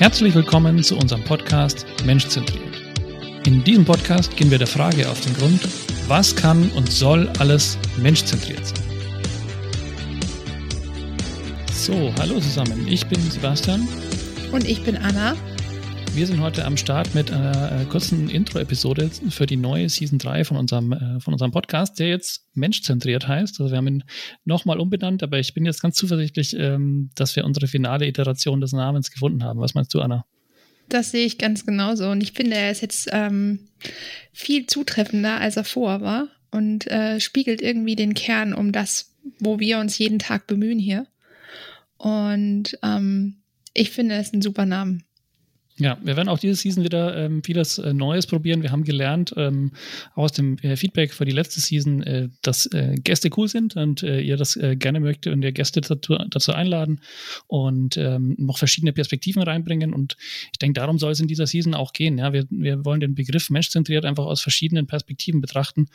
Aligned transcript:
Herzlich 0.00 0.34
willkommen 0.34 0.82
zu 0.82 0.96
unserem 0.96 1.22
Podcast 1.24 1.84
Menschzentriert. 2.06 2.74
In 3.44 3.62
diesem 3.62 3.84
Podcast 3.84 4.34
gehen 4.34 4.50
wir 4.50 4.56
der 4.56 4.66
Frage 4.66 5.06
auf 5.06 5.20
den 5.20 5.34
Grund, 5.34 5.60
was 6.08 6.34
kann 6.34 6.70
und 6.70 6.90
soll 6.90 7.30
alles 7.38 7.76
menschzentriert 7.98 8.66
sein? 8.66 8.82
So, 11.70 12.14
hallo 12.18 12.40
zusammen, 12.40 12.88
ich 12.88 13.06
bin 13.08 13.20
Sebastian. 13.30 13.86
Und 14.50 14.66
ich 14.66 14.82
bin 14.84 14.96
Anna. 14.96 15.36
Wir 16.12 16.26
sind 16.26 16.40
heute 16.40 16.64
am 16.64 16.76
Start 16.76 17.14
mit 17.14 17.30
einer 17.30 17.82
äh, 17.82 17.84
kurzen 17.84 18.28
Intro-Episode 18.28 19.10
für 19.30 19.46
die 19.46 19.56
neue 19.56 19.88
Season 19.88 20.18
3 20.18 20.44
von 20.44 20.56
unserem, 20.56 20.92
äh, 20.92 21.20
von 21.20 21.32
unserem 21.32 21.52
Podcast, 21.52 22.00
der 22.00 22.08
jetzt 22.08 22.44
menschzentriert 22.54 23.28
heißt. 23.28 23.60
Also 23.60 23.70
wir 23.70 23.78
haben 23.78 23.86
ihn 23.86 24.04
nochmal 24.44 24.80
umbenannt, 24.80 25.22
aber 25.22 25.38
ich 25.38 25.54
bin 25.54 25.64
jetzt 25.64 25.80
ganz 25.80 25.96
zuversichtlich, 25.96 26.54
ähm, 26.58 27.10
dass 27.14 27.36
wir 27.36 27.44
unsere 27.44 27.68
finale 27.68 28.06
Iteration 28.06 28.60
des 28.60 28.72
Namens 28.72 29.12
gefunden 29.12 29.44
haben. 29.44 29.60
Was 29.60 29.74
meinst 29.74 29.94
du, 29.94 30.00
Anna? 30.00 30.26
Das 30.88 31.12
sehe 31.12 31.24
ich 31.24 31.38
ganz 31.38 31.64
genauso. 31.64 32.10
Und 32.10 32.22
ich 32.22 32.32
finde, 32.32 32.56
er 32.56 32.72
ist 32.72 32.82
jetzt 32.82 33.08
ähm, 33.12 33.68
viel 34.32 34.66
zutreffender, 34.66 35.40
als 35.40 35.56
er 35.56 35.64
vorher 35.64 36.00
war 36.00 36.28
und 36.50 36.90
äh, 36.90 37.20
spiegelt 37.20 37.62
irgendwie 37.62 37.94
den 37.94 38.14
Kern 38.14 38.52
um 38.52 38.72
das, 38.72 39.14
wo 39.38 39.60
wir 39.60 39.78
uns 39.78 39.96
jeden 39.98 40.18
Tag 40.18 40.48
bemühen 40.48 40.80
hier. 40.80 41.06
Und 41.98 42.76
ähm, 42.82 43.36
ich 43.72 43.90
finde, 43.90 44.16
es 44.16 44.28
ist 44.28 44.34
ein 44.34 44.42
super 44.42 44.66
Namen. 44.66 45.04
Ja, 45.80 45.96
wir 46.02 46.14
werden 46.16 46.28
auch 46.28 46.38
diese 46.38 46.54
Season 46.56 46.84
wieder 46.84 47.16
ähm, 47.16 47.42
vieles 47.42 47.78
äh, 47.78 47.94
Neues 47.94 48.26
probieren. 48.26 48.62
Wir 48.62 48.70
haben 48.70 48.84
gelernt 48.84 49.32
ähm, 49.38 49.72
aus 50.14 50.32
dem 50.32 50.58
äh, 50.58 50.76
Feedback 50.76 51.14
für 51.14 51.24
die 51.24 51.32
letzte 51.32 51.58
Season, 51.58 52.02
äh, 52.02 52.28
dass 52.42 52.66
äh, 52.66 52.96
Gäste 53.02 53.30
cool 53.38 53.48
sind 53.48 53.76
und 53.76 54.02
äh, 54.02 54.20
ihr 54.20 54.36
das 54.36 54.56
äh, 54.56 54.76
gerne 54.76 55.00
möchtet 55.00 55.32
und 55.32 55.42
ihr 55.42 55.52
Gäste 55.52 55.80
dazu, 55.80 56.18
dazu 56.28 56.52
einladen 56.52 57.00
und 57.46 57.96
ähm, 57.96 58.36
noch 58.38 58.58
verschiedene 58.58 58.92
Perspektiven 58.92 59.42
reinbringen. 59.42 59.94
Und 59.94 60.18
ich 60.52 60.58
denke, 60.58 60.78
darum 60.78 60.98
soll 60.98 61.12
es 61.12 61.20
in 61.20 61.28
dieser 61.28 61.46
Season 61.46 61.72
auch 61.72 61.94
gehen. 61.94 62.18
Ja, 62.18 62.34
wir, 62.34 62.44
wir 62.50 62.84
wollen 62.84 63.00
den 63.00 63.14
Begriff 63.14 63.48
menschzentriert 63.48 64.04
einfach 64.04 64.26
aus 64.26 64.42
verschiedenen 64.42 64.86
Perspektiven 64.86 65.40
betrachten, 65.40 65.86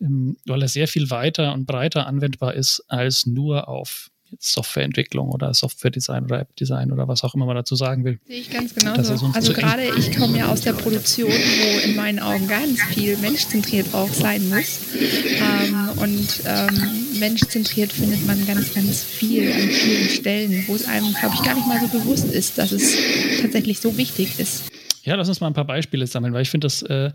ähm, 0.00 0.36
weil 0.46 0.62
er 0.62 0.68
sehr 0.68 0.88
viel 0.88 1.10
weiter 1.10 1.54
und 1.54 1.64
breiter 1.64 2.08
anwendbar 2.08 2.54
ist 2.54 2.82
als 2.88 3.24
nur 3.24 3.68
auf 3.68 4.10
Softwareentwicklung 4.38 5.30
oder 5.30 5.52
Softwaredesign 5.54 6.24
oder 6.24 6.40
App-Design 6.40 6.92
oder 6.92 7.08
was 7.08 7.24
auch 7.24 7.34
immer 7.34 7.46
man 7.46 7.56
dazu 7.56 7.76
sagen 7.76 8.04
will. 8.04 8.18
Sehe 8.26 8.40
ich 8.40 8.50
ganz 8.50 8.74
genauso. 8.74 9.30
Also 9.34 9.52
gerade 9.52 9.82
ich 9.98 10.16
komme 10.16 10.38
ja 10.38 10.48
aus 10.48 10.60
der 10.60 10.72
Produktion, 10.72 11.30
wo 11.30 11.88
in 11.88 11.96
meinen 11.96 12.18
Augen 12.18 12.46
ganz 12.46 12.82
viel 12.82 13.16
menschzentriert 13.18 13.94
auch 13.94 14.12
sein 14.12 14.48
muss. 14.48 14.80
Ähm, 14.94 15.88
und 15.96 16.42
ähm, 16.44 17.18
menschzentriert 17.18 17.92
findet 17.92 18.26
man 18.26 18.46
ganz, 18.46 18.74
ganz 18.74 19.02
viel 19.02 19.52
an 19.52 19.68
vielen 19.68 20.08
Stellen, 20.08 20.64
wo 20.66 20.74
es 20.74 20.86
einem, 20.86 21.12
glaube 21.14 21.34
ich, 21.34 21.42
gar 21.42 21.54
nicht 21.54 21.66
mal 21.66 21.80
so 21.80 21.88
bewusst 21.88 22.26
ist, 22.26 22.58
dass 22.58 22.72
es 22.72 22.96
tatsächlich 23.40 23.80
so 23.80 23.96
wichtig 23.96 24.38
ist. 24.38 24.64
Ja, 25.08 25.14
lass 25.14 25.28
uns 25.30 25.40
mal 25.40 25.46
ein 25.46 25.54
paar 25.54 25.64
Beispiele 25.64 26.06
sammeln, 26.06 26.34
weil 26.34 26.42
ich 26.42 26.50
finde 26.50 26.66
das, 26.66 26.82
äh, 26.82 27.12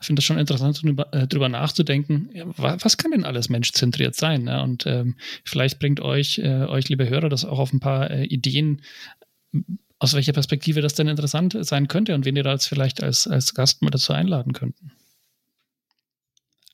find 0.00 0.18
das 0.18 0.24
schon 0.24 0.36
interessant, 0.36 0.82
drüber, 0.82 1.14
äh, 1.14 1.28
drüber 1.28 1.48
nachzudenken. 1.48 2.28
Ja, 2.32 2.44
was 2.56 2.96
kann 2.96 3.12
denn 3.12 3.24
alles 3.24 3.48
menschzentriert 3.48 4.16
sein? 4.16 4.42
Ne? 4.42 4.60
Und 4.64 4.84
ähm, 4.84 5.14
vielleicht 5.44 5.78
bringt 5.78 6.00
euch, 6.00 6.40
äh, 6.40 6.64
euch, 6.64 6.88
liebe 6.88 7.08
Hörer, 7.08 7.28
das 7.28 7.44
auch 7.44 7.60
auf 7.60 7.72
ein 7.72 7.78
paar 7.78 8.10
äh, 8.10 8.24
Ideen, 8.24 8.82
aus 10.00 10.14
welcher 10.14 10.32
Perspektive 10.32 10.80
das 10.80 10.94
denn 10.94 11.06
interessant 11.06 11.56
sein 11.60 11.86
könnte 11.86 12.16
und 12.16 12.24
wen 12.24 12.34
ihr 12.34 12.42
da 12.42 12.50
jetzt 12.50 12.66
vielleicht 12.66 13.00
als, 13.00 13.28
als 13.28 13.54
Gast 13.54 13.80
mal 13.80 13.90
dazu 13.90 14.12
einladen 14.12 14.52
könnten. 14.52 14.90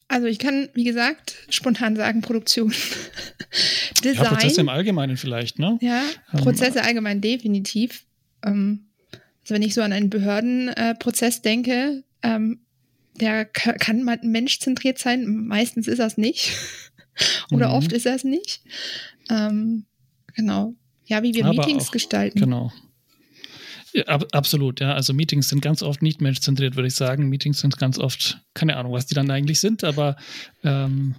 Also 0.08 0.26
ich 0.28 0.38
kann, 0.38 0.70
wie 0.72 0.84
gesagt, 0.84 1.36
spontan 1.50 1.96
sagen, 1.96 2.22
Produktion. 2.22 2.72
Design. 4.02 4.14
Ja, 4.24 4.24
Prozesse 4.24 4.62
im 4.62 4.70
Allgemeinen 4.70 5.18
vielleicht, 5.18 5.58
ne? 5.58 5.78
Ja, 5.82 6.02
ähm, 6.32 6.40
Prozesse 6.40 6.78
ähm, 6.78 6.86
allgemein 6.86 7.20
definitiv. 7.20 8.04
Ähm, 8.42 8.86
also 9.42 9.54
wenn 9.54 9.62
ich 9.62 9.74
so 9.74 9.82
an 9.82 9.92
einen 9.92 10.10
Behördenprozess 10.10 11.38
äh, 11.38 11.42
denke, 11.42 12.04
ähm, 12.22 12.60
der 13.20 13.44
kann 13.44 14.02
man 14.04 14.20
menschzentriert 14.22 14.98
sein. 14.98 15.46
Meistens 15.46 15.86
ist 15.86 15.98
das 15.98 16.16
nicht. 16.16 16.52
Oder 17.50 17.68
mhm. 17.68 17.74
oft 17.74 17.92
ist 17.92 18.06
das 18.06 18.24
nicht. 18.24 18.62
Ähm, 19.28 19.84
genau. 20.34 20.74
Ja, 21.04 21.22
wie 21.22 21.34
wir 21.34 21.44
Aber 21.44 21.54
Meetings 21.54 21.88
auch, 21.88 21.92
gestalten. 21.92 22.40
Genau. 22.40 22.72
Ja, 23.92 24.04
ab, 24.04 24.26
absolut, 24.32 24.80
ja. 24.80 24.94
Also 24.94 25.12
Meetings 25.12 25.48
sind 25.48 25.60
ganz 25.60 25.82
oft 25.82 26.00
nicht 26.00 26.22
menschzentriert, 26.22 26.76
würde 26.76 26.88
ich 26.88 26.94
sagen. 26.94 27.28
Meetings 27.28 27.60
sind 27.60 27.76
ganz 27.76 27.98
oft, 27.98 28.40
keine 28.54 28.76
Ahnung, 28.76 28.92
was 28.92 29.06
die 29.06 29.14
dann 29.14 29.30
eigentlich 29.30 29.60
sind, 29.60 29.84
aber 29.84 30.16
ähm, 30.64 31.16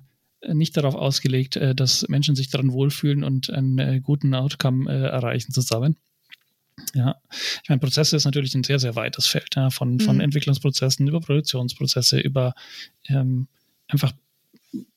nicht 0.47 0.75
darauf 0.75 0.95
ausgelegt, 0.95 1.55
äh, 1.57 1.75
dass 1.75 2.07
Menschen 2.09 2.35
sich 2.35 2.49
daran 2.49 2.71
wohlfühlen 2.73 3.23
und 3.23 3.51
einen 3.51 3.77
äh, 3.77 3.99
guten 4.01 4.33
Outcome 4.33 4.91
äh, 4.91 5.05
erreichen 5.05 5.51
zusammen. 5.51 5.97
Ja, 6.93 7.15
ich 7.63 7.69
meine, 7.69 7.79
Prozesse 7.79 8.15
ist 8.15 8.25
natürlich 8.25 8.53
ein 8.55 8.63
sehr, 8.63 8.79
sehr 8.79 8.95
weites 8.95 9.27
Feld, 9.27 9.55
ja, 9.55 9.69
von, 9.69 9.99
von 9.99 10.15
mhm. 10.15 10.21
Entwicklungsprozessen 10.21 11.07
über 11.07 11.19
Produktionsprozesse, 11.19 12.19
über 12.19 12.53
ähm, 13.07 13.47
einfach 13.87 14.13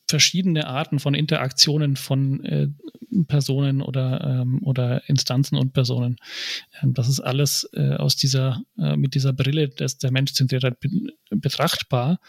verschiedene 0.09 0.67
Arten 0.67 0.99
von 0.99 1.15
Interaktionen 1.15 1.97
von 1.97 2.45
äh, 2.45 2.69
Personen 3.27 3.83
oder, 3.83 4.43
ähm, 4.43 4.61
oder 4.63 5.09
Instanzen 5.09 5.57
und 5.57 5.73
Personen. 5.73 6.17
Ähm, 6.83 6.95
das 6.95 7.09
ist 7.09 7.21
alles 7.21 7.69
äh, 7.73 7.95
aus 7.95 8.17
dieser, 8.17 8.63
äh, 8.79 8.97
mit 8.97 9.15
dieser 9.15 9.33
Brille 9.33 9.69
des, 9.69 9.99
der 9.99 10.13
Menschzentriertheit 10.13 10.79
be 10.81 10.89
betrachtbar 11.31 12.21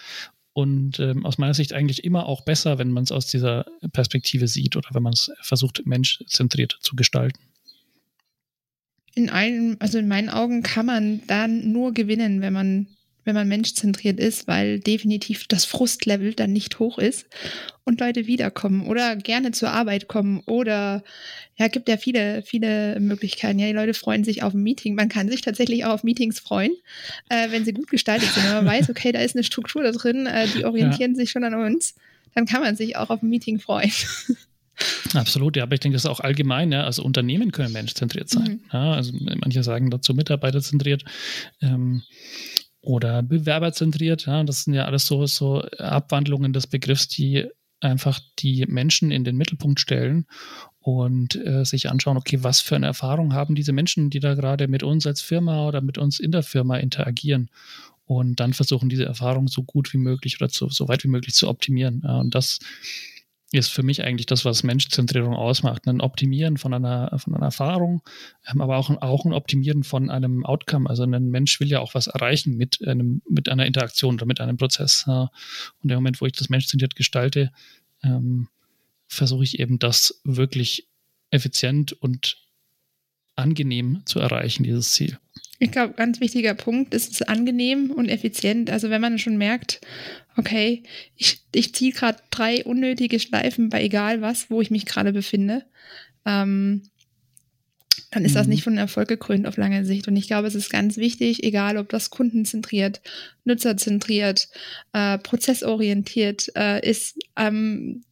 und 0.54 1.00
ähm, 1.00 1.24
aus 1.24 1.38
meiner 1.38 1.54
Sicht 1.54 1.72
eigentlich 1.74 2.04
immer 2.04 2.26
auch 2.26 2.42
besser, 2.42 2.80
wenn 2.80 2.92
man 2.92 3.04
es 3.04 3.12
aus 3.12 3.28
dieser 3.28 3.68
Perspektive 3.94 4.48
sieht 4.48 4.76
oder 4.76 4.90
wenn 4.92 5.04
man 5.04 5.14
es 5.14 5.32
versucht, 5.42 5.86
menschzentriert 5.86 6.80
zu 6.82 6.96
gestalten 6.96 7.40
in 9.18 9.32
einem, 9.32 9.78
also 9.80 9.98
in 9.98 10.08
meinen 10.08 10.30
Augen 10.30 10.62
kann 10.62 10.86
man 10.86 11.22
dann 11.26 11.72
nur 11.72 11.92
gewinnen, 11.92 12.40
wenn 12.42 12.54
man, 12.54 12.88
wenn 13.26 13.34
man 13.34 13.48
menschzentriert 13.48 14.20
ist, 14.20 14.48
weil 14.48 14.80
definitiv 14.80 15.48
das 15.48 15.66
Frustlevel 15.66 16.36
dann 16.36 16.54
nicht 16.54 16.78
hoch 16.78 17.00
ist 17.00 17.26
und 17.84 18.00
Leute 18.00 18.28
wiederkommen 18.28 18.86
oder 18.86 19.16
gerne 19.16 19.52
zur 19.52 19.72
Arbeit 19.72 20.08
kommen 20.08 20.44
oder 20.46 21.04
ja, 21.56 21.68
gibt 21.68 21.90
ja 21.90 21.98
viele, 21.98 22.44
viele 22.44 23.00
Möglichkeiten. 23.00 23.58
Ja, 23.58 23.66
die 23.66 23.74
Leute 23.74 23.96
freuen 23.96 24.24
sich 24.24 24.44
auf 24.44 24.54
ein 24.54 24.62
Meeting. 24.62 24.94
Man 24.94 25.10
kann 25.10 25.30
sich 25.30 25.42
tatsächlich 25.42 25.84
auch 25.86 25.94
auf 25.94 26.04
Meetings 26.04 26.40
freuen, 26.40 26.74
äh, 27.30 27.50
wenn 27.50 27.66
sie 27.66 27.74
gut 27.74 27.90
gestaltet 27.90 28.30
sind. 28.30 28.46
Wenn 28.46 28.54
man 28.54 28.66
weiß, 28.68 28.92
okay, 28.92 29.12
da 29.12 29.20
ist 29.20 29.36
eine 29.36 29.44
Struktur 29.44 29.82
da 29.82 29.92
drin, 29.92 30.28
äh, 30.28 30.48
die 30.48 30.64
orientieren 30.64 31.14
ja. 31.14 31.18
sich 31.18 31.32
schon 31.32 31.44
an 31.44 31.56
uns, 31.56 31.96
dann 32.36 32.46
kann 32.46 32.62
man 32.62 32.76
sich 32.76 32.98
auch 32.98 33.10
auf 33.10 33.24
ein 33.24 33.30
Meeting 33.30 33.60
freuen. 33.60 33.92
Absolut, 35.14 35.56
ja, 35.56 35.64
aber 35.64 35.74
ich 35.74 35.80
denke, 35.80 35.96
das 35.96 36.04
ist 36.06 36.10
auch 36.10 36.20
allgemein, 36.20 36.72
ja, 36.72 36.84
also 36.84 37.04
Unternehmen 37.04 37.52
können 37.52 37.74
menschzentriert 37.74 38.30
sein. 38.30 38.62
Mhm. 38.64 38.70
Ja, 38.72 38.94
also 38.94 39.14
manche 39.42 39.64
sagen 39.64 39.90
dazu 39.90 40.14
mitarbeiterzentriert 40.14 41.04
ähm, 41.62 42.04
oder 42.82 43.24
bewerberzentriert, 43.24 44.26
ja, 44.26 44.44
das 44.44 44.64
sind 44.64 44.74
ja 44.74 44.86
alles 44.86 45.06
so, 45.06 45.26
so 45.26 45.62
Abwandlungen 45.78 46.54
des 46.54 46.68
Begriffs, 46.68 47.08
die 47.08 47.46
einfach 47.80 48.20
die 48.40 48.66
Menschen 48.68 49.12
in 49.12 49.24
den 49.24 49.38
Mittelpunkt 49.38 49.80
stellen 49.80 50.26
und 50.80 51.36
äh, 51.36 51.64
sich 51.66 51.90
anschauen, 51.90 52.18
okay, 52.18 52.44
was 52.44 52.62
für 52.62 52.76
eine 52.76 52.86
Erfahrung 52.88 53.34
haben 53.34 53.56
diese 53.56 53.74
Menschen, 53.74 54.10
die 54.10 54.20
da 54.20 54.36
gerade 54.36 54.68
mit 54.68 54.84
uns 54.84 55.06
als 55.06 55.22
Firma 55.22 55.68
oder 55.68 55.82
mit 55.82 55.98
uns 55.98 56.20
in 56.20 56.32
der 56.32 56.44
Firma 56.44 56.78
interagieren 56.78 57.50
und 58.06 58.40
dann 58.40 58.54
versuchen, 58.54 58.90
diese 58.90 59.06
Erfahrung 59.06 59.48
so 59.48 59.64
gut 59.64 59.94
wie 59.94 59.98
möglich 59.98 60.38
oder 60.40 60.50
zu, 60.50 60.70
so 60.70 60.88
weit 60.88 61.04
wie 61.04 61.10
möglich 61.10 61.36
zu 61.36 61.50
optimieren. 61.50 62.02
Ja, 62.04 62.20
und 62.20 62.34
das 62.34 62.60
ist 63.52 63.72
für 63.72 63.84
mich 63.84 64.04
eigentlich 64.04 64.26
das, 64.26 64.44
was 64.44 64.64
Menschzentrierung 64.64 65.34
ausmacht. 65.34 65.88
Ein 65.88 66.02
Optimieren 66.02 66.58
von 66.58 66.74
einer, 66.74 67.18
von 67.18 67.34
einer 67.34 67.46
Erfahrung, 67.46 68.02
ähm, 68.52 68.62
aber 68.62 68.78
auch, 68.78 68.90
auch 69.02 69.26
ein 69.26 69.34
Optimieren 69.34 69.84
von 69.84 70.10
einem 70.10 70.46
Outcome. 70.46 70.90
Also 70.90 71.04
ein 71.04 71.30
Mensch 71.30 71.60
will 71.60 71.70
ja 71.70 71.80
auch 71.80 71.94
was 71.94 72.08
erreichen 72.08 72.58
mit, 72.58 72.86
einem, 72.86 73.22
mit 73.30 73.50
einer 73.50 73.66
Interaktion 73.66 74.16
oder 74.16 74.26
mit 74.26 74.42
einem 74.42 74.58
Prozess. 74.58 75.06
Und 75.08 75.30
im 75.90 75.96
Moment, 75.96 76.20
wo 76.20 76.26
ich 76.26 76.34
das 76.34 76.50
menschzentriert 76.50 76.96
gestalte, 76.96 77.52
ähm, 78.04 78.50
versuche 79.08 79.44
ich 79.44 79.60
eben 79.60 79.80
das 79.80 80.22
wirklich 80.26 80.88
effizient 81.30 81.94
und 81.94 82.47
angenehm 83.38 84.02
zu 84.06 84.20
erreichen, 84.20 84.64
dieses 84.64 84.92
Ziel. 84.92 85.18
Ich 85.60 85.72
glaube, 85.72 85.94
ganz 85.96 86.20
wichtiger 86.20 86.54
Punkt 86.54 86.94
ist 86.94 87.14
es 87.14 87.22
angenehm 87.24 87.90
und 87.92 88.10
effizient. 88.10 88.70
Also 88.70 88.90
wenn 88.90 89.02
man 89.02 89.18
schon 89.18 89.38
merkt, 89.38 89.82
okay, 90.36 90.84
ich, 91.16 91.42
ich 91.54 91.74
ziehe 91.74 91.92
gerade 91.92 92.20
drei 92.30 92.64
unnötige 92.64 93.20
Schleifen 93.20 93.70
bei 93.70 93.84
egal 93.84 94.22
was, 94.22 94.52
wo 94.52 94.62
ich 94.62 94.70
mich 94.70 94.86
gerade 94.86 95.14
befinde, 95.14 95.66
ähm, 96.26 96.84
dann 98.12 98.24
ist 98.24 98.34
mhm. 98.34 98.36
das 98.36 98.48
nicht 98.48 98.64
von 98.64 98.78
Erfolg 98.78 99.08
gekrönt 99.08 99.48
auf 99.48 99.58
lange 99.58 99.84
Sicht. 99.84 100.08
Und 100.08 100.16
ich 100.16 100.28
glaube, 100.28 100.48
es 100.48 100.56
ist 100.56 100.70
ganz 100.70 100.98
wichtig, 100.98 101.44
egal 101.44 101.78
ob 101.78 101.90
das 101.90 102.12
kundenzentriert, 102.12 103.02
nutzerzentriert, 103.44 104.50
äh, 104.94 105.18
prozessorientiert 105.18 106.52
äh, 106.56 106.88
ist, 106.88 107.18
ähm, 107.36 108.04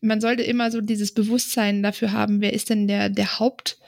man 0.00 0.20
sollte 0.20 0.42
immer 0.42 0.70
so 0.70 0.80
dieses 0.80 1.12
Bewusstsein 1.12 1.82
dafür 1.82 2.12
haben, 2.12 2.40
wer 2.40 2.52
ist 2.52 2.70
denn 2.70 2.88
der, 2.88 3.08
der 3.08 3.38
Haupt, 3.38 3.78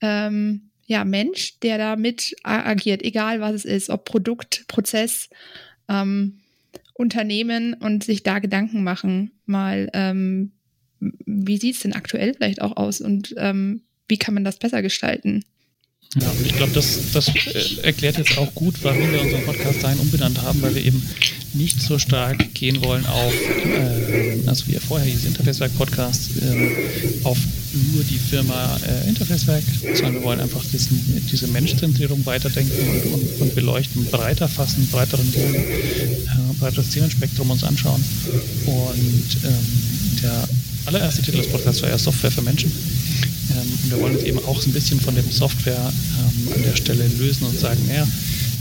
ähm, 0.00 0.70
ja, 0.86 1.04
Mensch, 1.04 1.58
der 1.60 1.78
da 1.78 1.96
mit 1.96 2.36
agiert, 2.42 3.02
egal 3.02 3.40
was 3.40 3.54
es 3.54 3.64
ist, 3.64 3.90
ob 3.90 4.04
Produkt, 4.04 4.64
Prozess, 4.68 5.28
ähm, 5.88 6.40
Unternehmen 6.94 7.74
und 7.74 8.04
sich 8.04 8.22
da 8.22 8.38
Gedanken 8.38 8.84
machen, 8.84 9.32
mal, 9.44 9.90
ähm, 9.92 10.52
wie 11.00 11.58
sieht 11.58 11.74
es 11.74 11.82
denn 11.82 11.92
aktuell 11.92 12.34
vielleicht 12.34 12.62
auch 12.62 12.76
aus 12.76 13.00
und 13.00 13.34
ähm, 13.36 13.82
wie 14.08 14.16
kann 14.16 14.34
man 14.34 14.44
das 14.44 14.58
besser 14.58 14.80
gestalten? 14.82 15.44
Ja, 16.14 16.30
und 16.30 16.46
ich 16.46 16.56
glaube, 16.56 16.72
das, 16.72 17.12
das 17.12 17.28
äh, 17.28 17.82
erklärt 17.82 18.16
jetzt 18.16 18.38
auch 18.38 18.54
gut, 18.54 18.76
warum 18.82 19.10
wir 19.12 19.20
unseren 19.20 19.44
Podcast 19.44 19.82
dahin 19.82 19.98
umbenannt 19.98 20.40
haben, 20.40 20.62
weil 20.62 20.74
wir 20.74 20.84
eben 20.84 21.02
nicht 21.52 21.82
so 21.82 21.98
stark 21.98 22.54
gehen 22.54 22.82
wollen 22.84 23.04
auf, 23.06 23.34
äh, 23.64 24.46
also 24.46 24.68
wie 24.68 24.74
er 24.74 24.80
vorher 24.80 25.06
hieß, 25.06 25.26
Interfacewerk-Podcast, 25.26 26.30
äh, 26.42 27.24
auf 27.24 27.38
nur 27.92 28.04
die 28.04 28.18
Firma 28.18 28.78
äh, 28.86 29.08
Interfacewerk, 29.08 29.62
sondern 29.94 30.14
wir 30.14 30.22
wollen 30.22 30.40
einfach 30.40 30.64
diesen, 30.72 31.00
diese 31.30 31.46
Menschzentrierung 31.48 32.24
weiterdenken 32.24 32.72
und, 32.88 33.12
und, 33.12 33.40
und 33.40 33.54
beleuchten, 33.54 34.04
breiter 34.06 34.48
fassen, 34.48 34.88
breiteren 34.90 35.26
äh, 35.34 36.46
breiteres 36.58 36.90
Themenspektrum 36.90 37.50
uns 37.50 37.64
anschauen. 37.64 38.02
Und 38.66 39.36
ähm, 39.44 40.20
der 40.22 40.48
allererste 40.86 41.22
Titel 41.22 41.38
des 41.38 41.48
Podcasts 41.48 41.82
war 41.82 41.90
ja 41.90 41.98
Software 41.98 42.30
für 42.30 42.42
Menschen. 42.42 42.70
Ähm, 43.50 43.78
und 43.82 43.90
wir 43.90 44.00
wollen 44.00 44.16
uns 44.16 44.24
eben 44.24 44.38
auch 44.38 44.60
so 44.60 44.70
ein 44.70 44.72
bisschen 44.72 45.00
von 45.00 45.14
dem 45.14 45.30
Software 45.30 45.92
ähm, 45.92 46.52
an 46.54 46.62
der 46.62 46.76
Stelle 46.76 47.06
lösen 47.18 47.46
und 47.46 47.58
sagen, 47.58 47.80
naja, 47.86 48.06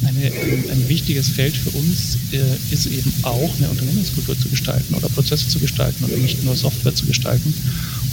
eine, 0.03 0.25
ein, 0.25 0.69
ein, 0.69 0.89
wichtiges 0.89 1.29
Feld 1.29 1.55
für 1.55 1.69
uns 1.71 2.17
äh, 2.31 2.73
ist 2.73 2.85
eben 2.85 3.11
auch 3.23 3.55
eine 3.57 3.69
Unternehmenskultur 3.69 4.37
zu 4.37 4.49
gestalten 4.49 4.93
oder 4.93 5.07
Prozesse 5.09 5.47
zu 5.47 5.59
gestalten 5.59 6.03
und 6.03 6.21
nicht 6.21 6.43
nur 6.43 6.55
Software 6.55 6.93
zu 6.93 7.05
gestalten. 7.05 7.53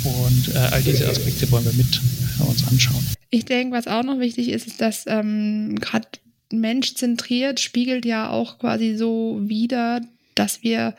Und 0.04 0.54
äh, 0.54 0.58
all 0.58 0.82
diese 0.82 1.08
Aspekte 1.08 1.50
wollen 1.50 1.64
wir 1.64 1.72
mit 1.72 2.00
uns 2.40 2.66
anschauen. 2.66 3.04
Ich 3.30 3.44
denke, 3.44 3.76
was 3.76 3.86
auch 3.86 4.02
noch 4.02 4.18
wichtig 4.18 4.48
ist, 4.48 4.66
ist, 4.66 4.80
dass 4.80 5.04
ähm, 5.06 5.76
gerade 5.80 6.08
menschzentriert 6.52 7.60
spiegelt 7.60 8.04
ja 8.04 8.28
auch 8.30 8.58
quasi 8.58 8.96
so 8.96 9.40
wider, 9.42 10.02
dass 10.34 10.62
wir 10.62 10.94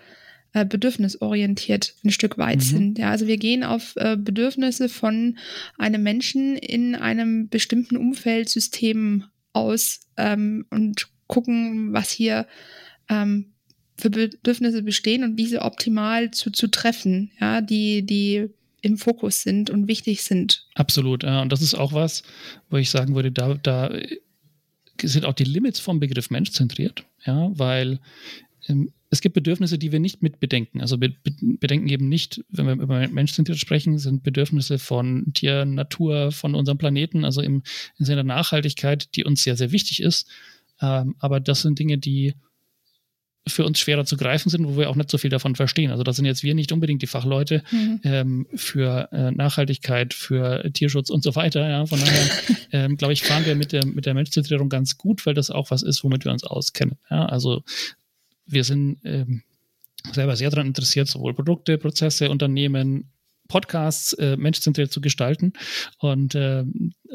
äh, 0.54 0.66
bedürfnisorientiert 0.66 1.96
ein 2.04 2.12
Stück 2.12 2.38
weit 2.38 2.58
mhm. 2.58 2.62
sind. 2.62 3.00
Ja, 3.00 3.10
also 3.10 3.28
wir 3.28 3.38
gehen 3.38 3.64
auf 3.64 3.96
äh, 3.96 4.18
Bedürfnisse 4.18 4.90
von 4.90 5.38
einem 5.78 6.04
Menschen 6.04 6.58
in 6.58 6.96
einem 6.96 7.50
bestimmten 7.50 7.98
Umfeldsystem 7.98 9.26
aus 9.54 10.02
ähm, 10.18 10.66
und 10.70 11.08
gucken, 11.28 11.94
was 11.94 12.12
hier 12.12 12.48
ähm, 13.10 13.54
für 13.98 14.10
Bedürfnisse 14.10 14.84
bestehen 14.84 15.24
und 15.24 15.38
wie 15.38 15.46
sie 15.46 15.60
optimal 15.60 16.32
zu, 16.32 16.52
zu 16.52 16.68
treffen, 16.68 17.32
ja, 17.40 17.62
die, 17.62 18.06
die 18.06 18.50
im 18.84 18.98
Fokus 18.98 19.42
sind 19.42 19.70
und 19.70 19.88
wichtig 19.88 20.24
sind. 20.24 20.68
Absolut, 20.76 21.24
ja. 21.24 21.42
Und 21.42 21.52
das 21.52 21.62
ist 21.62 21.74
auch 21.74 21.94
was, 21.94 22.24
wo 22.70 22.78
ich 22.78 22.90
sagen 22.90 23.16
würde, 23.16 23.32
da, 23.32 23.56
da 23.56 23.90
sind 25.02 25.26
auch 25.26 25.34
die 25.34 25.46
Limits 25.46 25.80
vom 25.80 26.00
Begriff 26.00 26.30
Mensch 26.30 26.52
zentriert, 26.52 27.06
ja, 27.26 27.50
weil 27.58 28.00
ähm, 28.68 28.92
es 29.10 29.22
gibt 29.22 29.36
Bedürfnisse, 29.36 29.78
die 29.78 29.92
wir 29.92 30.00
nicht 30.00 30.22
mit 30.22 30.40
bedenken. 30.40 30.82
Also 30.82 31.00
wir 31.00 31.14
bedenken 31.60 31.88
eben 31.88 32.10
nicht, 32.10 32.44
wenn 32.50 32.66
wir 32.66 32.74
über 32.74 33.08
Menschzentriert 33.08 33.60
sprechen, 33.60 34.00
sind 34.00 34.24
Bedürfnisse 34.24 34.80
von 34.80 35.32
Tier, 35.34 35.66
Natur, 35.66 36.32
von 36.32 36.56
unserem 36.56 36.78
Planeten, 36.78 37.24
also 37.24 37.42
im, 37.42 37.64
im 38.00 38.06
Sinne 38.06 38.18
der 38.18 38.36
Nachhaltigkeit, 38.36 39.16
die 39.16 39.24
uns 39.24 39.44
sehr, 39.44 39.56
sehr 39.56 39.72
wichtig 39.72 40.02
ist. 40.02 40.28
Ähm, 40.82 41.16
aber 41.20 41.40
das 41.40 41.62
sind 41.62 41.80
Dinge, 41.80 42.00
die 42.00 42.34
für 43.48 43.66
uns 43.66 43.80
schwerer 43.80 44.06
zu 44.06 44.16
greifen 44.16 44.50
sind, 44.50 44.66
wo 44.66 44.78
wir 44.78 44.90
auch 44.90 44.96
nicht 44.96 45.10
so 45.10 45.18
viel 45.18 45.30
davon 45.30 45.56
verstehen. 45.56 45.92
Also 45.92 46.04
da 46.04 46.14
sind 46.14 46.26
jetzt 46.26 46.44
wir 46.44 46.56
nicht 46.56 46.72
unbedingt 46.72 47.02
die 47.02 47.08
Fachleute 47.08 47.64
mhm. 47.72 48.00
ähm, 48.04 48.48
für 48.56 49.10
äh, 49.12 49.32
Nachhaltigkeit, 49.32 50.14
für 50.14 50.72
Tierschutz 50.72 51.10
und 51.10 51.24
so 51.24 51.36
weiter. 51.36 51.68
Ja. 51.68 51.86
Von 51.86 52.00
daher, 52.00 52.30
ähm, 52.72 52.96
glaube 52.96 53.14
ich, 53.14 53.24
fahren 53.24 53.46
wir 53.46 53.56
mit 53.56 53.74
der, 53.74 53.86
mit 53.86 54.06
der 54.06 54.14
Menschzentrierung 54.14 54.70
ganz 54.70 54.98
gut, 54.98 55.26
weil 55.26 55.34
das 55.34 55.52
auch 55.52 55.72
was 55.72 55.84
ist, 55.84 56.04
womit 56.04 56.24
wir 56.24 56.32
uns 56.32 56.44
auskennen. 56.44 56.98
Ja. 57.10 57.26
Also 57.26 57.64
wir 58.46 58.64
sind 58.64 59.00
ähm, 59.04 59.44
selber 60.12 60.36
sehr 60.36 60.50
daran 60.50 60.68
interessiert, 60.68 61.08
sowohl 61.08 61.34
Produkte, 61.34 61.78
Prozesse, 61.78 62.30
Unternehmen, 62.30 63.12
Podcasts 63.48 64.14
äh, 64.14 64.38
menschzentriert 64.38 64.92
zu 64.92 65.02
gestalten. 65.02 65.54
Und 66.00 66.36
äh, 66.36 66.64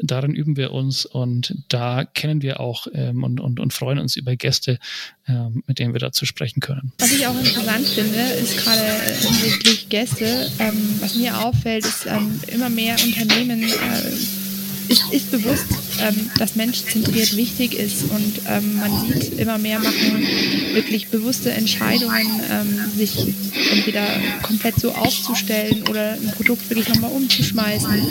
darin 0.01 0.33
üben 0.33 0.57
wir 0.57 0.71
uns 0.71 1.05
und 1.05 1.55
da 1.69 2.05
kennen 2.05 2.41
wir 2.41 2.59
auch 2.59 2.87
ähm, 2.93 3.23
und, 3.23 3.39
und, 3.39 3.59
und 3.59 3.73
freuen 3.73 3.99
uns 3.99 4.15
über 4.15 4.35
Gäste, 4.35 4.79
ähm, 5.27 5.63
mit 5.67 5.79
denen 5.79 5.93
wir 5.93 5.99
dazu 5.99 6.25
sprechen 6.25 6.59
können. 6.61 6.93
Was 6.99 7.11
ich 7.11 7.25
auch 7.27 7.37
interessant 7.37 7.87
finde, 7.87 8.19
ist 8.19 8.57
gerade 8.57 8.81
hinsichtlich 9.21 9.89
Gäste, 9.89 10.49
ähm, 10.59 10.99
was 10.99 11.15
mir 11.15 11.37
auffällt, 11.39 11.85
ist 11.85 12.05
ähm, 12.05 12.39
immer 12.47 12.69
mehr 12.69 12.95
Unternehmen 13.03 13.63
äh, 13.63 14.48
ist, 14.89 15.03
ist 15.11 15.31
bewusst, 15.31 15.65
ähm, 16.01 16.31
dass 16.37 16.55
menschzentriert 16.55 17.35
wichtig 17.35 17.75
ist 17.75 18.03
und 18.09 18.41
ähm, 18.47 18.77
man 18.77 18.91
sieht 19.07 19.39
immer 19.39 19.57
mehr 19.57 19.79
machen 19.79 20.27
wirklich 20.73 21.07
bewusste 21.07 21.51
Entscheidungen, 21.51 22.41
ähm, 22.51 22.91
sich 22.97 23.33
entweder 23.71 24.05
komplett 24.41 24.79
so 24.79 24.91
aufzustellen 24.91 25.83
oder 25.89 26.13
ein 26.13 26.31
Produkt 26.35 26.69
wirklich 26.69 26.89
nochmal 26.89 27.11
umzuschmeißen 27.11 28.01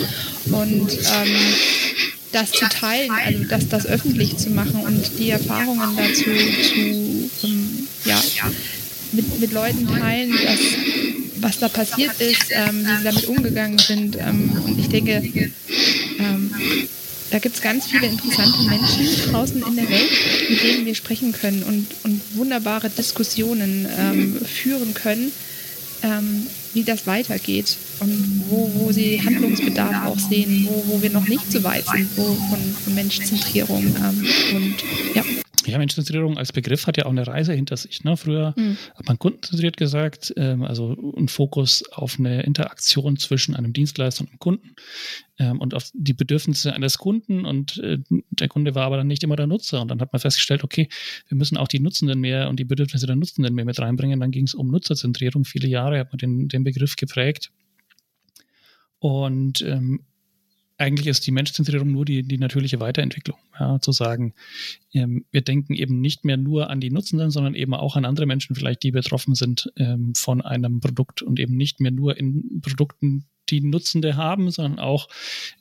und 0.51 0.91
ähm, 0.91 1.37
das 2.31 2.51
zu 2.51 2.67
teilen, 2.69 3.11
also 3.11 3.43
das, 3.45 3.67
das 3.69 3.85
öffentlich 3.85 4.37
zu 4.37 4.49
machen 4.51 4.81
und 4.81 5.17
die 5.17 5.31
Erfahrungen 5.31 5.97
dazu 5.97 6.23
zu, 6.23 7.29
ähm, 7.47 7.87
ja, 8.05 8.21
mit, 9.11 9.39
mit 9.39 9.51
Leuten 9.51 9.87
teilen, 9.87 10.31
dass, 10.31 10.59
was 11.41 11.59
da 11.59 11.69
passiert 11.69 12.19
ist, 12.19 12.51
ähm, 12.51 12.85
wie 12.85 12.97
sie 12.97 13.03
damit 13.03 13.25
umgegangen 13.25 13.79
sind. 13.79 14.17
Ähm, 14.17 14.51
und 14.65 14.77
ich 14.79 14.89
denke, 14.89 15.23
ähm, 16.19 16.51
da 17.31 17.39
gibt 17.39 17.55
es 17.55 17.61
ganz 17.61 17.87
viele 17.87 18.07
interessante 18.07 18.59
Menschen 18.63 19.31
draußen 19.31 19.61
in 19.61 19.75
der 19.75 19.89
Welt, 19.89 20.11
mit 20.49 20.63
denen 20.63 20.85
wir 20.85 20.95
sprechen 20.95 21.31
können 21.31 21.63
und, 21.63 21.87
und 22.03 22.21
wunderbare 22.35 22.89
Diskussionen 22.89 23.87
ähm, 23.97 24.39
führen 24.45 24.93
können, 24.95 25.31
ähm, 26.01 26.47
wie 26.73 26.83
das 26.83 27.05
weitergeht 27.05 27.77
und 27.99 28.43
wo, 28.49 28.71
wo 28.75 28.91
sie 28.91 29.21
Handlungsbedarf 29.23 30.07
auch 30.07 30.19
sehen, 30.19 30.67
wo, 30.69 30.83
wo 30.87 31.01
wir 31.01 31.11
noch 31.11 31.27
nicht 31.27 31.51
so 31.51 31.63
weit 31.63 31.85
sind, 31.87 32.09
wo 32.15 32.23
von, 32.49 32.59
von 32.83 32.95
Menschzentrierung 32.95 33.83
ähm, 33.83 34.27
und 34.55 34.75
ja. 35.13 35.23
Ja, 35.69 35.77
Menschenzentrierung 35.77 36.37
als 36.37 36.51
Begriff 36.51 36.87
hat 36.87 36.97
ja 36.97 37.05
auch 37.05 37.11
eine 37.11 37.25
Reise 37.25 37.53
hinter 37.53 37.77
sich. 37.77 38.03
Ne? 38.03 38.17
Früher 38.17 38.53
mhm. 38.57 38.77
hat 38.95 39.07
man 39.07 39.19
kundenzentriert 39.19 39.77
gesagt, 39.77 40.33
ähm, 40.37 40.63
also 40.63 41.13
ein 41.17 41.27
Fokus 41.27 41.83
auf 41.91 42.17
eine 42.19 42.43
Interaktion 42.43 43.17
zwischen 43.17 43.55
einem 43.55 43.73
Dienstleister 43.73 44.21
und 44.21 44.29
einem 44.29 44.39
Kunden 44.39 44.75
ähm, 45.37 45.59
und 45.59 45.73
auf 45.73 45.89
die 45.93 46.13
Bedürfnisse 46.13 46.73
eines 46.73 46.97
Kunden. 46.97 47.45
Und 47.45 47.77
äh, 47.79 47.99
der 48.29 48.47
Kunde 48.47 48.75
war 48.75 48.85
aber 48.85 48.97
dann 48.97 49.07
nicht 49.07 49.23
immer 49.23 49.35
der 49.35 49.47
Nutzer. 49.47 49.81
Und 49.81 49.89
dann 49.89 50.01
hat 50.01 50.13
man 50.13 50.19
festgestellt, 50.19 50.63
okay, 50.63 50.89
wir 51.27 51.37
müssen 51.37 51.57
auch 51.57 51.67
die 51.67 51.79
Nutzenden 51.79 52.19
mehr 52.19 52.49
und 52.49 52.59
die 52.59 52.65
Bedürfnisse 52.65 53.07
der 53.07 53.15
Nutzenden 53.15 53.53
mehr 53.53 53.65
mit 53.65 53.79
reinbringen. 53.79 54.19
Dann 54.19 54.31
ging 54.31 54.45
es 54.45 54.53
um 54.53 54.69
Nutzerzentrierung. 54.69 55.45
Viele 55.45 55.67
Jahre 55.67 55.99
hat 55.99 56.11
man 56.11 56.17
den, 56.17 56.47
den 56.47 56.63
Begriff 56.63 56.95
geprägt. 56.95 57.51
Und 58.99 59.61
ähm, 59.61 60.01
eigentlich 60.79 61.07
ist 61.07 61.27
die 61.27 61.31
Menschzentrierung 61.31 61.91
nur 61.91 62.05
die, 62.05 62.23
die 62.23 62.37
natürliche 62.37 62.79
Weiterentwicklung. 62.79 63.37
Ja, 63.59 63.79
zu 63.81 63.91
sagen, 63.91 64.33
ähm, 64.93 65.25
wir 65.29 65.41
denken 65.41 65.75
eben 65.75 65.99
nicht 65.99 66.23
mehr 66.23 66.37
nur 66.37 66.69
an 66.69 66.79
die 66.79 66.89
Nutzenden, 66.89 67.31
sondern 67.31 67.53
eben 67.53 67.73
auch 67.73 67.95
an 67.95 68.05
andere 68.05 68.25
Menschen 68.25 68.55
vielleicht, 68.55 68.83
die 68.83 68.91
betroffen 68.91 69.35
sind 69.35 69.71
ähm, 69.75 70.13
von 70.15 70.41
einem 70.41 70.79
Produkt 70.79 71.21
und 71.21 71.39
eben 71.39 71.57
nicht 71.57 71.81
mehr 71.81 71.91
nur 71.91 72.17
in 72.17 72.61
Produkten, 72.61 73.25
die 73.49 73.61
Nutzende 73.61 74.15
haben, 74.15 74.51
sondern 74.51 74.79
auch 74.79 75.09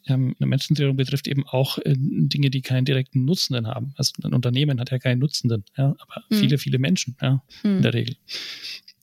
ähm, 0.07 0.37
eine 0.39 0.47
Menschzentrierung 0.47 0.97
betrifft 0.97 1.27
eben 1.27 1.47
auch 1.47 1.79
äh, 1.79 1.95
Dinge, 1.97 2.51
die 2.51 2.63
keinen 2.63 2.85
direkten 2.85 3.25
Nutzenden 3.25 3.67
haben. 3.67 3.95
Also 3.97 4.13
ein 4.23 4.35
Unternehmen 4.35 4.79
hat 4.79 4.91
ja 4.91 4.99
keinen 4.99 5.19
Nutzenden, 5.19 5.65
ja, 5.77 5.97
aber 5.99 6.25
mhm. 6.29 6.37
viele, 6.37 6.59
viele 6.59 6.79
Menschen 6.79 7.17
ja, 7.21 7.43
mhm. 7.63 7.77
in 7.77 7.83
der 7.83 7.95
Regel. 7.95 8.17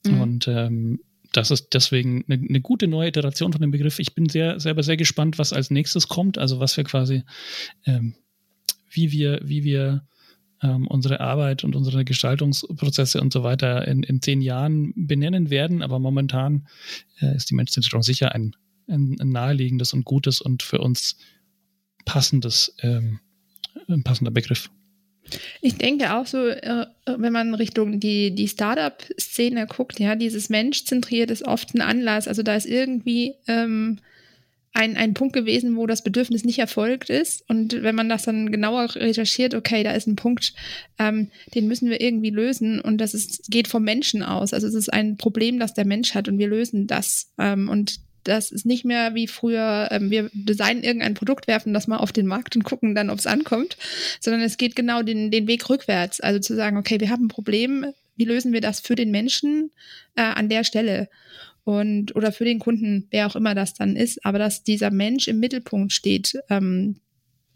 Mhm. 0.06 0.20
Und 0.20 0.48
ähm, 0.48 1.00
das 1.36 1.50
ist 1.50 1.68
deswegen 1.72 2.24
eine, 2.28 2.42
eine, 2.48 2.60
gute 2.60 2.88
neue 2.88 3.08
Iteration 3.08 3.52
von 3.52 3.60
dem 3.60 3.70
Begriff. 3.70 3.98
Ich 3.98 4.14
bin 4.14 4.28
sehr, 4.28 4.58
selber 4.58 4.82
sehr 4.82 4.96
gespannt, 4.96 5.38
was 5.38 5.52
als 5.52 5.70
nächstes 5.70 6.08
kommt, 6.08 6.38
also 6.38 6.60
was 6.60 6.76
wir 6.76 6.84
quasi, 6.84 7.24
ähm, 7.84 8.14
wie 8.90 9.12
wir, 9.12 9.40
wie 9.44 9.62
wir 9.64 10.06
ähm, 10.62 10.86
unsere 10.86 11.20
Arbeit 11.20 11.64
und 11.64 11.76
unsere 11.76 12.04
Gestaltungsprozesse 12.04 13.20
und 13.20 13.32
so 13.32 13.42
weiter 13.42 13.86
in, 13.86 14.02
in 14.02 14.22
zehn 14.22 14.40
Jahren 14.40 14.92
benennen 14.96 15.50
werden. 15.50 15.82
Aber 15.82 15.98
momentan 15.98 16.66
äh, 17.20 17.36
ist 17.36 17.50
die 17.50 17.54
Menschzentrierung 17.54 18.02
sicher 18.02 18.34
ein, 18.34 18.56
ein, 18.88 19.16
ein, 19.20 19.28
naheliegendes 19.28 19.92
und 19.92 20.04
gutes 20.04 20.40
und 20.40 20.62
für 20.62 20.78
uns 20.80 21.18
passendes, 22.04 22.74
ähm, 22.80 23.20
passender 24.04 24.30
Begriff. 24.30 24.70
Ich 25.60 25.76
denke 25.76 26.14
auch 26.14 26.26
so, 26.26 26.46
äh, 26.46 26.86
wenn 27.04 27.32
man 27.32 27.54
Richtung 27.54 28.00
die, 28.00 28.34
die 28.34 28.48
Startup-Szene 28.48 29.66
guckt, 29.66 29.98
ja, 29.98 30.14
dieses 30.14 30.48
Menschzentriert 30.48 31.30
ist 31.30 31.46
oft 31.46 31.74
ein 31.74 31.80
Anlass. 31.80 32.28
Also 32.28 32.42
da 32.42 32.54
ist 32.54 32.66
irgendwie 32.66 33.34
ähm, 33.46 33.98
ein, 34.76 34.96
ein 34.96 35.14
Punkt 35.14 35.32
gewesen, 35.32 35.76
wo 35.76 35.86
das 35.86 36.02
Bedürfnis 36.02 36.44
nicht 36.44 36.58
erfolgt 36.58 37.08
ist. 37.08 37.48
Und 37.48 37.82
wenn 37.82 37.94
man 37.94 38.08
das 38.08 38.24
dann 38.24 38.52
genauer 38.52 38.94
recherchiert, 38.94 39.54
okay, 39.54 39.82
da 39.82 39.92
ist 39.92 40.06
ein 40.06 40.16
Punkt, 40.16 40.52
ähm, 40.98 41.30
den 41.54 41.66
müssen 41.66 41.88
wir 41.88 42.00
irgendwie 42.00 42.30
lösen. 42.30 42.80
Und 42.80 42.98
das 42.98 43.14
ist, 43.14 43.50
geht 43.50 43.68
vom 43.68 43.84
Menschen 43.84 44.22
aus. 44.22 44.52
Also 44.52 44.66
es 44.66 44.74
ist 44.74 44.92
ein 44.92 45.16
Problem, 45.16 45.58
das 45.58 45.74
der 45.74 45.86
Mensch 45.86 46.14
hat 46.14 46.28
und 46.28 46.38
wir 46.38 46.48
lösen 46.48 46.86
das. 46.86 47.32
Ähm, 47.38 47.68
und 47.68 48.00
das 48.28 48.50
ist 48.50 48.66
nicht 48.66 48.84
mehr 48.84 49.14
wie 49.14 49.26
früher, 49.26 49.88
ähm, 49.90 50.10
wir 50.10 50.30
designen 50.32 50.82
irgendein 50.82 51.14
Produkt, 51.14 51.46
werfen 51.46 51.72
das 51.72 51.86
mal 51.86 51.98
auf 51.98 52.12
den 52.12 52.26
Markt 52.26 52.56
und 52.56 52.64
gucken 52.64 52.94
dann, 52.94 53.10
ob 53.10 53.18
es 53.18 53.26
ankommt, 53.26 53.76
sondern 54.20 54.42
es 54.42 54.56
geht 54.56 54.76
genau 54.76 55.02
den, 55.02 55.30
den 55.30 55.46
Weg 55.46 55.68
rückwärts. 55.68 56.20
Also 56.20 56.40
zu 56.40 56.54
sagen, 56.54 56.76
okay, 56.76 57.00
wir 57.00 57.10
haben 57.10 57.26
ein 57.26 57.28
Problem, 57.28 57.86
wie 58.16 58.24
lösen 58.24 58.52
wir 58.52 58.60
das 58.60 58.80
für 58.80 58.94
den 58.94 59.10
Menschen 59.10 59.70
äh, 60.16 60.22
an 60.22 60.48
der 60.48 60.64
Stelle? 60.64 61.08
Und, 61.64 62.14
oder 62.14 62.30
für 62.30 62.44
den 62.44 62.60
Kunden, 62.60 63.08
wer 63.10 63.26
auch 63.26 63.34
immer 63.34 63.54
das 63.54 63.74
dann 63.74 63.96
ist, 63.96 64.24
aber 64.24 64.38
dass 64.38 64.62
dieser 64.62 64.90
Mensch 64.90 65.26
im 65.26 65.40
Mittelpunkt 65.40 65.92
steht, 65.92 66.38
ähm, 66.48 67.00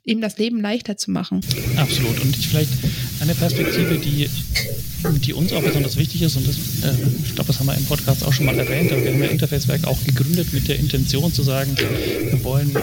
ihm 0.05 0.21
das 0.21 0.39
Leben 0.39 0.61
leichter 0.61 0.97
zu 0.97 1.11
machen. 1.11 1.41
Absolut. 1.77 2.21
Und 2.21 2.37
ich 2.37 2.49
vielleicht 2.49 2.73
eine 3.21 3.35
Perspektive, 3.35 3.99
die, 3.99 4.29
die 5.25 5.33
uns 5.35 5.53
auch 5.53 5.63
besonders 5.63 5.97
wichtig 5.97 6.23
ist, 6.23 6.37
und 6.37 6.49
das, 6.49 6.57
äh, 6.57 6.95
ich 7.25 7.35
glaube, 7.35 7.49
das 7.49 7.59
haben 7.59 7.67
wir 7.67 7.77
im 7.77 7.85
Podcast 7.85 8.25
auch 8.25 8.33
schon 8.33 8.47
mal 8.47 8.59
erwähnt, 8.59 8.91
aber 8.93 9.05
wir 9.05 9.13
haben 9.13 9.23
ja 9.23 9.29
Interfacewerk 9.29 9.85
auch 9.85 10.03
gegründet 10.05 10.53
mit 10.53 10.69
der 10.69 10.79
Intention 10.79 11.33
zu 11.33 11.43
sagen, 11.43 11.77
wir 11.77 12.43
wollen, 12.45 12.75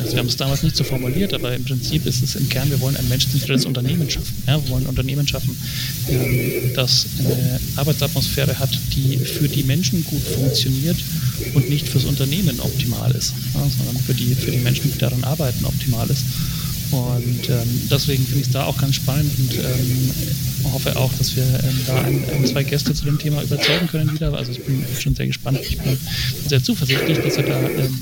also 0.00 0.12
wir 0.12 0.18
haben 0.18 0.28
es 0.28 0.36
damals 0.36 0.62
nicht 0.62 0.76
so 0.76 0.84
formuliert, 0.84 1.34
aber 1.34 1.54
im 1.54 1.64
Prinzip 1.64 2.06
ist 2.06 2.22
es 2.22 2.36
im 2.36 2.48
Kern, 2.48 2.70
wir 2.70 2.80
wollen 2.80 2.96
ein 2.96 3.08
menschenzentriertes 3.08 3.66
Unternehmen 3.66 4.08
schaffen. 4.08 4.34
Ja, 4.46 4.62
wir 4.62 4.70
wollen 4.70 4.84
ein 4.84 4.88
Unternehmen 4.88 5.28
schaffen, 5.28 5.56
ähm, 6.08 6.72
das 6.74 7.06
eine 7.18 7.60
Arbeitsatmosphäre 7.76 8.58
hat, 8.58 8.70
die 8.94 9.18
für 9.18 9.48
die 9.48 9.62
Menschen 9.64 10.04
gut 10.06 10.22
funktioniert 10.22 10.96
und 11.54 11.68
nicht 11.68 11.86
fürs 11.86 12.04
Unternehmen 12.04 12.60
optimal 12.60 13.10
ist, 13.12 13.34
ja, 13.54 13.60
sondern 13.76 14.02
für 14.04 14.14
die, 14.14 14.34
für 14.34 14.50
die 14.50 14.58
Menschen, 14.58 14.90
die 14.90 14.98
daran 14.98 15.22
arbeiten, 15.24 15.64
optimal 15.66 16.08
ist. 16.08 16.24
Und 16.90 17.48
ähm, 17.48 17.88
deswegen 17.90 18.24
finde 18.24 18.40
ich 18.40 18.46
es 18.46 18.52
da 18.52 18.64
auch 18.64 18.76
ganz 18.76 18.96
spannend 18.96 19.30
und 19.38 19.54
ähm, 19.54 20.10
hoffe 20.72 20.96
auch, 20.96 21.12
dass 21.18 21.36
wir 21.36 21.44
ähm, 21.44 21.80
da 21.86 22.00
ein, 22.02 22.24
ein, 22.32 22.46
zwei 22.46 22.64
Gäste 22.64 22.94
zu 22.94 23.04
dem 23.04 23.18
Thema 23.18 23.42
überzeugen 23.42 23.86
können 23.86 24.12
wieder. 24.12 24.34
Also 24.34 24.52
ich 24.52 24.62
bin 24.62 24.84
schon 24.98 25.14
sehr 25.14 25.26
gespannt. 25.26 25.58
Ich 25.62 25.78
bin 25.78 25.96
sehr 26.48 26.62
zuversichtlich, 26.62 27.18
dass 27.18 27.36
wir 27.36 27.44
da 27.44 27.60
ähm, 27.60 27.96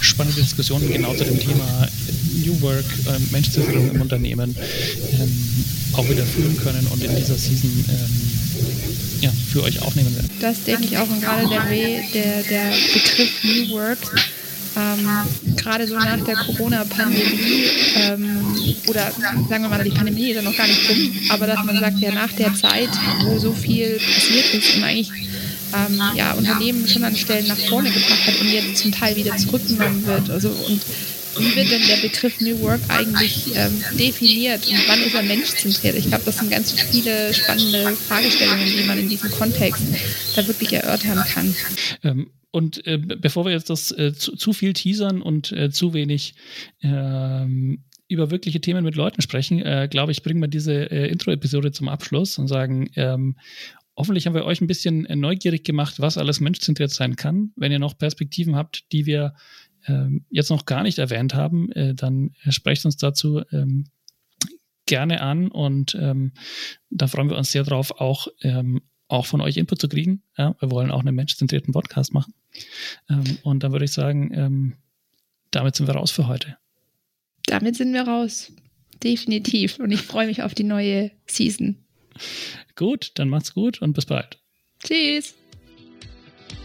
spannende 0.00 0.40
Diskussionen 0.40 0.92
genau 0.92 1.14
zu 1.14 1.24
dem 1.24 1.38
Thema 1.38 1.88
New 2.44 2.60
Work, 2.60 2.84
ähm, 3.08 3.28
Menschenzentrierung 3.30 3.90
im 3.92 4.00
Unternehmen 4.00 4.56
ähm, 5.12 5.64
auch 5.92 6.08
wieder 6.08 6.24
führen 6.24 6.56
können 6.58 6.86
und 6.88 7.02
in 7.02 7.14
dieser 7.16 7.36
Season 7.36 7.70
ähm, 7.88 8.34
ja, 9.20 9.32
für 9.52 9.62
euch 9.62 9.80
aufnehmen 9.82 10.14
werden. 10.14 10.30
Das 10.40 10.64
denke 10.64 10.84
ich 10.84 10.98
auch 10.98 11.08
und 11.08 11.22
gerade 11.22 11.48
der, 11.48 11.62
der, 12.12 12.42
der 12.42 12.72
Begriff 12.92 13.30
New 13.44 13.70
Work 13.70 13.98
ähm, 14.76 15.56
gerade 15.56 15.86
so 15.86 15.94
nach 15.94 16.20
der 16.24 16.36
Corona-Pandemie 16.36 17.64
ähm, 17.96 18.74
oder 18.88 19.10
sagen 19.48 19.62
wir 19.62 19.68
mal, 19.68 19.84
die 19.84 19.90
Pandemie 19.90 20.30
ist 20.30 20.36
ja 20.36 20.42
noch 20.42 20.56
gar 20.56 20.66
nicht 20.66 20.88
rum, 20.90 21.12
aber 21.30 21.46
dass 21.46 21.64
man 21.64 21.78
sagt, 21.78 21.98
ja 22.00 22.12
nach 22.12 22.32
der 22.32 22.54
Zeit, 22.54 22.90
wo 23.24 23.38
so 23.38 23.52
viel 23.52 23.98
passiert 23.98 24.54
ist 24.54 24.76
und 24.76 24.84
eigentlich 24.84 25.10
ähm, 25.74 26.00
ja, 26.14 26.32
Unternehmen 26.32 26.86
schon 26.88 27.04
an 27.04 27.16
Stellen 27.16 27.46
nach 27.46 27.58
vorne 27.58 27.90
gebracht 27.90 28.26
hat 28.26 28.40
und 28.40 28.50
jetzt 28.50 28.78
zum 28.78 28.92
Teil 28.92 29.16
wieder 29.16 29.36
zurückgenommen 29.36 30.06
wird. 30.06 30.30
Also 30.30 30.48
und 30.50 30.80
wie 31.38 31.56
wird 31.56 31.70
denn 31.70 31.86
der 31.86 31.96
Begriff 31.96 32.40
New 32.40 32.60
Work 32.60 32.80
eigentlich 32.88 33.56
ähm, 33.56 33.82
definiert 33.98 34.66
und 34.68 34.78
wann 34.86 35.02
ist 35.02 35.14
er 35.14 35.22
menschzentriert? 35.22 35.96
Ich 35.96 36.08
glaube, 36.08 36.24
das 36.24 36.38
sind 36.38 36.50
ganz 36.50 36.72
viele 36.72 37.34
spannende 37.34 37.96
Fragestellungen, 38.08 38.66
die 38.66 38.84
man 38.84 38.98
in 38.98 39.08
diesem 39.08 39.30
Kontext 39.32 39.82
da 40.36 40.46
wirklich 40.46 40.72
erörtern 40.72 41.24
kann. 41.32 41.54
Ähm, 42.04 42.30
und 42.54 42.86
äh, 42.86 42.98
bevor 42.98 43.44
wir 43.46 43.50
jetzt 43.50 43.68
das 43.68 43.90
äh, 43.90 44.12
zu, 44.12 44.36
zu, 44.36 44.52
viel 44.52 44.74
teasern 44.74 45.22
und 45.22 45.50
äh, 45.50 45.70
zu 45.70 45.92
wenig 45.92 46.36
ähm, 46.82 47.82
über 48.06 48.30
wirkliche 48.30 48.60
Themen 48.60 48.84
mit 48.84 48.94
Leuten 48.94 49.22
sprechen, 49.22 49.60
äh, 49.60 49.88
glaube 49.90 50.12
ich, 50.12 50.22
bringen 50.22 50.40
wir 50.40 50.46
diese 50.46 50.88
äh, 50.88 51.08
Intro-Episode 51.08 51.72
zum 51.72 51.88
Abschluss 51.88 52.38
und 52.38 52.46
sagen, 52.46 52.90
ähm, 52.94 53.36
hoffentlich 53.96 54.28
haben 54.28 54.34
wir 54.34 54.44
euch 54.44 54.60
ein 54.60 54.68
bisschen 54.68 55.04
äh, 55.06 55.16
neugierig 55.16 55.64
gemacht, 55.64 55.98
was 55.98 56.16
alles 56.16 56.38
menschzentriert 56.38 56.92
sein 56.92 57.16
kann. 57.16 57.50
Wenn 57.56 57.72
ihr 57.72 57.80
noch 57.80 57.98
Perspektiven 57.98 58.54
habt, 58.54 58.84
die 58.92 59.04
wir 59.04 59.34
ähm, 59.88 60.24
jetzt 60.30 60.50
noch 60.50 60.64
gar 60.64 60.84
nicht 60.84 61.00
erwähnt 61.00 61.34
haben, 61.34 61.70
dann 61.96 62.36
sprecht 62.50 62.84
uns 62.84 62.96
dazu 62.96 63.42
ähm, 63.50 63.86
gerne 64.86 65.22
an 65.22 65.48
und 65.48 65.96
ähm, 66.00 66.34
da 66.88 67.08
freuen 67.08 67.30
wir 67.30 67.36
uns 67.36 67.50
sehr 67.50 67.64
drauf, 67.64 67.90
auch 68.00 68.28
ähm, 68.42 68.80
auch 69.08 69.26
von 69.26 69.40
euch 69.40 69.56
Input 69.56 69.80
zu 69.80 69.88
kriegen. 69.88 70.22
Ja, 70.38 70.54
wir 70.60 70.70
wollen 70.70 70.90
auch 70.90 71.00
einen 71.00 71.16
menschzentrierten 71.16 71.72
Podcast 71.72 72.14
machen. 72.14 72.32
Ähm, 73.08 73.38
und 73.42 73.62
dann 73.62 73.72
würde 73.72 73.84
ich 73.84 73.92
sagen, 73.92 74.32
ähm, 74.34 74.74
damit 75.50 75.76
sind 75.76 75.86
wir 75.86 75.94
raus 75.94 76.10
für 76.10 76.26
heute. 76.26 76.56
Damit 77.46 77.76
sind 77.76 77.92
wir 77.92 78.02
raus. 78.02 78.52
Definitiv. 79.02 79.78
Und 79.78 79.90
ich 79.90 80.02
freue 80.02 80.26
mich 80.26 80.42
auf 80.42 80.54
die 80.54 80.64
neue 80.64 81.10
Season. 81.26 81.76
Gut, 82.76 83.12
dann 83.16 83.28
macht's 83.28 83.54
gut 83.54 83.82
und 83.82 83.92
bis 83.92 84.06
bald. 84.06 84.38
Tschüss. 84.82 85.34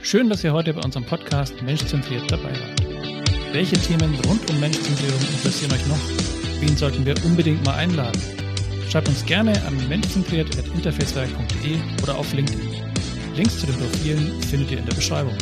Schön, 0.01 0.29
dass 0.29 0.43
ihr 0.43 0.53
heute 0.53 0.73
bei 0.73 0.81
unserem 0.81 1.05
Podcast 1.05 1.61
Menschzentriert 1.61 2.31
dabei 2.31 2.51
wart. 2.51 2.81
Welche 3.51 3.77
Themen 3.77 4.13
rund 4.25 4.49
um 4.49 4.59
Menschzentrierung 4.59 5.19
interessieren 5.19 5.73
euch 5.73 5.85
noch? 5.87 5.99
Wen 6.61 6.77
sollten 6.77 7.05
wir 7.05 7.15
unbedingt 7.25 7.65
mal 7.65 7.75
einladen? 7.75 8.21
Schreibt 8.89 9.07
uns 9.07 9.25
gerne 9.25 9.61
an 9.65 9.87
menschzentriert.interfacewerk.de 9.87 11.77
oder 12.03 12.17
auf 12.17 12.33
LinkedIn. 12.33 12.61
Links 13.35 13.59
zu 13.59 13.67
den 13.67 13.75
Profilen 13.75 14.41
findet 14.43 14.71
ihr 14.71 14.79
in 14.79 14.85
der 14.85 14.95
Beschreibung. 14.95 15.37